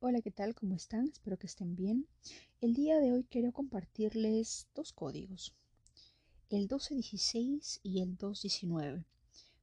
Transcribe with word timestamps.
Hola, 0.00 0.22
¿qué 0.22 0.30
tal? 0.30 0.54
¿Cómo 0.54 0.76
están? 0.76 1.08
Espero 1.08 1.36
que 1.36 1.48
estén 1.48 1.74
bien. 1.74 2.06
El 2.60 2.72
día 2.72 3.00
de 3.00 3.10
hoy 3.10 3.24
quiero 3.24 3.50
compartirles 3.50 4.68
dos 4.72 4.92
códigos, 4.92 5.56
el 6.50 6.60
1216 6.68 7.80
y 7.82 8.00
el 8.00 8.16
219, 8.16 9.04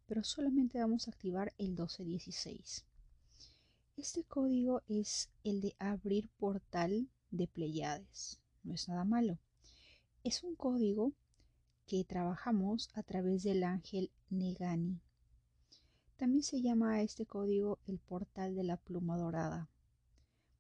pero 0.06 0.26
solamente 0.26 0.78
vamos 0.78 1.08
a 1.08 1.12
activar 1.12 1.54
el 1.58 1.70
1216. 1.70 2.86
Este 3.96 4.26
código 4.26 4.82
es 4.90 5.30
el 5.46 5.62
de 5.62 5.74
abrir 5.80 6.28
portal 6.38 7.08
de 7.32 7.48
Pleiades. 7.48 8.42
No 8.64 8.74
es 8.74 8.90
nada 8.90 9.06
malo. 9.06 9.40
Es 10.26 10.44
un 10.44 10.58
código 10.58 11.14
que 11.88 12.04
trabajamos 12.04 12.90
a 12.94 13.04
través 13.04 13.44
del 13.44 13.64
ángel 13.64 14.12
Negani. 14.30 15.00
También 16.18 16.44
se 16.44 16.62
llama 16.62 16.96
a 16.96 17.04
este 17.04 17.26
código 17.26 17.80
el 17.88 18.00
portal 18.00 18.54
de 18.54 18.66
la 18.66 18.76
pluma 18.76 19.16
dorada. 19.18 19.70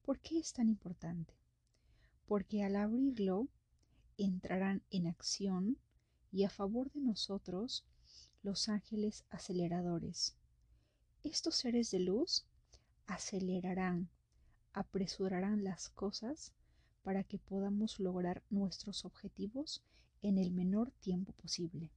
¿Por 0.05 0.19
qué 0.19 0.37
es 0.37 0.53
tan 0.53 0.69
importante? 0.69 1.33
Porque 2.27 2.63
al 2.63 2.75
abrirlo 2.75 3.47
entrarán 4.17 4.83
en 4.91 5.07
acción 5.07 5.79
y 6.31 6.43
a 6.43 6.49
favor 6.51 6.91
de 6.91 7.01
nosotros 7.01 7.87
los 8.43 8.69
ángeles 8.69 9.25
aceleradores. 9.31 10.35
Estos 11.23 11.55
seres 11.55 11.89
de 11.89 12.01
luz 12.01 12.45
acelerarán, 13.07 14.11
apresurarán 14.73 15.63
las 15.63 15.89
cosas 15.89 16.53
para 17.01 17.23
que 17.23 17.39
podamos 17.39 17.99
lograr 17.99 18.43
nuestros 18.51 19.05
objetivos 19.05 19.81
en 20.21 20.37
el 20.37 20.51
menor 20.51 20.91
tiempo 20.99 21.31
posible. 21.31 21.89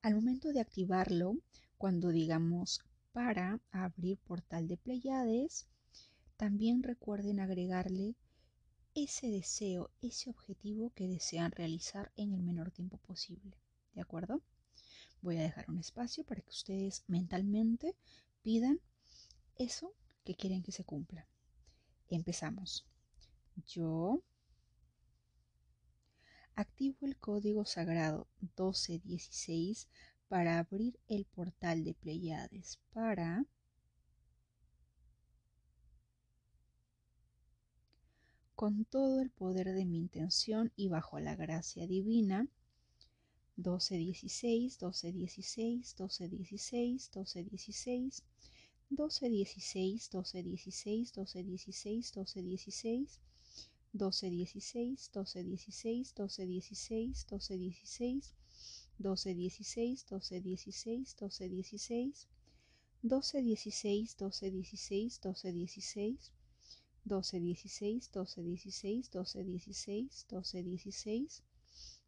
Al 0.00 0.14
momento 0.14 0.54
de 0.54 0.60
activarlo, 0.60 1.36
cuando 1.76 2.08
digamos 2.08 2.80
para 3.12 3.60
abrir 3.72 4.16
portal 4.20 4.68
de 4.68 4.78
Pleiades, 4.78 5.68
también 6.42 6.82
recuerden 6.82 7.38
agregarle 7.38 8.16
ese 8.96 9.28
deseo, 9.28 9.92
ese 10.00 10.28
objetivo 10.28 10.90
que 10.90 11.06
desean 11.06 11.52
realizar 11.52 12.10
en 12.16 12.32
el 12.32 12.42
menor 12.42 12.72
tiempo 12.72 12.96
posible. 12.96 13.56
¿De 13.94 14.00
acuerdo? 14.00 14.42
Voy 15.20 15.36
a 15.36 15.42
dejar 15.42 15.70
un 15.70 15.78
espacio 15.78 16.24
para 16.24 16.40
que 16.40 16.50
ustedes 16.50 17.04
mentalmente 17.06 17.94
pidan 18.42 18.80
eso 19.54 19.94
que 20.24 20.34
quieren 20.34 20.64
que 20.64 20.72
se 20.72 20.82
cumpla. 20.82 21.28
Empezamos. 22.08 22.84
Yo 23.64 24.20
activo 26.56 27.06
el 27.06 27.16
código 27.18 27.64
sagrado 27.64 28.26
1216 28.40 29.86
para 30.26 30.58
abrir 30.58 30.98
el 31.06 31.24
portal 31.24 31.84
de 31.84 31.94
Pleiades 31.94 32.80
para 32.92 33.46
con 38.62 38.84
todo 38.84 39.20
el 39.20 39.30
poder 39.30 39.74
de 39.74 39.84
mi 39.84 39.98
intención 39.98 40.70
y 40.76 40.86
bajo 40.86 41.18
la 41.18 41.34
gracia 41.34 41.84
divina 41.88 42.46
1216 43.56 44.78
1216 44.80 45.96
1216 45.98 47.10
1216 47.18 48.22
1216 48.88 50.10
1216 50.12 50.12
1216 50.12 51.12
1216 51.16 52.12
1216 53.92 53.92
1216 53.92 55.10
1216 56.14 57.00
1216 57.00 57.96
1216 59.00 59.02
1216 59.02 60.06
1216 61.02 62.28
1216 63.02 64.16
1216 64.20 65.20
1216 65.20 66.32
1216 67.04 68.10
1216 68.12 69.10
1216 69.10 70.24
1216 70.28 71.42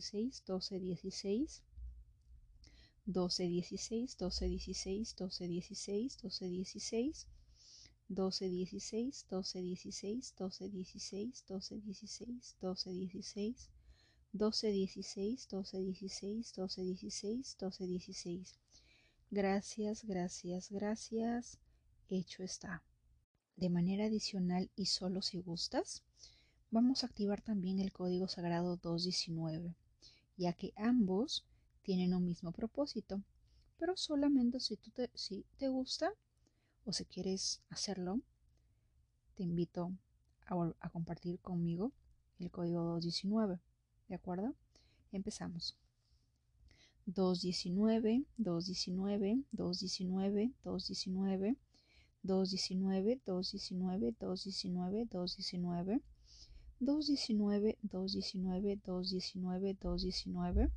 1216 3.06 4.16
1216 4.18 5.16
1216 5.16 6.18
1216 6.24 7.28
1216 8.10 9.26
1216 9.30 10.34
1216 10.40 11.46
1216 11.50 12.58
1216 12.62 13.70
1216 14.34 15.48
1216 15.52 16.54
1216 16.58 17.56
1216 17.60 18.60
Gracias, 19.32 20.06
gracias, 20.06 20.72
gracias. 20.72 21.60
Hecho 22.10 22.44
está. 22.44 22.84
De 23.58 23.70
manera 23.70 24.06
adicional 24.06 24.70
y 24.76 24.86
solo 24.86 25.22
si 25.22 25.40
gustas, 25.40 26.04
vamos 26.70 27.04
a 27.04 27.08
activar 27.08 27.42
también 27.42 27.80
el 27.80 27.92
código 27.92 28.28
sagrado 28.28 28.78
219, 28.78 29.76
ya 30.38 30.54
que 30.54 30.74
ambos 30.78 31.44
tienen 31.82 32.14
un 32.14 32.24
mismo 32.24 32.52
propósito, 32.52 33.24
pero 33.78 33.98
solamente 33.98 34.60
si, 34.60 34.78
tú 34.78 34.92
te, 34.92 35.10
si 35.16 35.44
te 35.58 35.70
gusta 35.70 36.14
o 36.86 36.94
si 36.94 37.06
quieres 37.06 37.62
hacerlo, 37.70 38.22
te 39.36 39.44
invito 39.44 39.92
a, 40.48 40.72
a 40.80 40.90
compartir 40.90 41.40
conmigo 41.40 41.92
el 42.40 42.52
código 42.52 42.84
219. 42.84 43.60
¿De 44.08 44.16
acuerdo? 44.16 44.54
Empezamos. 45.12 45.76
219, 47.08 48.24
219, 48.38 49.44
219, 49.52 50.52
219, 50.64 51.56
219, 52.24 53.22
219, 53.26 53.26
219, 53.26 54.16
219, 54.20 56.02
219, 57.82 58.78
219, 58.78 59.78
219, 59.82 60.72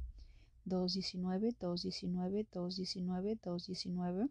219, 0.64 0.64
219, 0.64 1.54
219, 1.58 2.47
219, 2.52 3.38
219, 3.42 4.30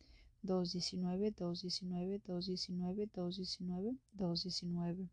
219, 0.43 1.31
219, 1.31 2.19
219, 2.25 3.07
219, 3.13 3.97
219. 4.13 5.09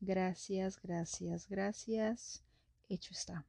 Gracias, 0.00 0.78
gracias, 0.80 1.48
gracias. 1.48 2.42
Hecho 2.88 3.12
está. 3.12 3.46